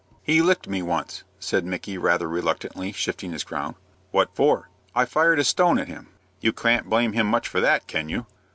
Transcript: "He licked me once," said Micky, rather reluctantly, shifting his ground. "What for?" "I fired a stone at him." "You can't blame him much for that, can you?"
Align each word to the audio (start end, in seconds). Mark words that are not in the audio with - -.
"He 0.23 0.41
licked 0.41 0.67
me 0.67 0.81
once," 0.81 1.23
said 1.37 1.63
Micky, 1.63 1.95
rather 1.95 2.27
reluctantly, 2.27 2.91
shifting 2.91 3.31
his 3.33 3.43
ground. 3.43 3.75
"What 4.09 4.33
for?" 4.35 4.67
"I 4.95 5.05
fired 5.05 5.37
a 5.37 5.43
stone 5.43 5.77
at 5.77 5.87
him." 5.89 6.07
"You 6.39 6.53
can't 6.53 6.89
blame 6.89 7.13
him 7.13 7.27
much 7.27 7.47
for 7.47 7.61
that, 7.61 7.85
can 7.85 8.09
you?" 8.09 8.25